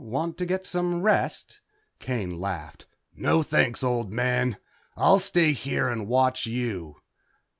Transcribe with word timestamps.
Want 0.03 0.35
to 0.39 0.47
get 0.47 0.65
some 0.65 1.03
rest?" 1.03 1.61
Kane 1.99 2.39
laughed. 2.39 2.87
"No 3.15 3.43
thanks, 3.43 3.83
old 3.83 4.11
man. 4.11 4.57
I'll 4.97 5.19
stay 5.19 5.51
here 5.51 5.89
and 5.89 6.07
watch 6.07 6.47
you." 6.47 6.95